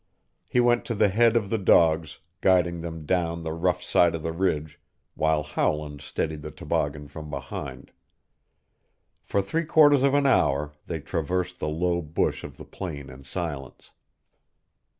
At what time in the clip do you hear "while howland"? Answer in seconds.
5.13-6.01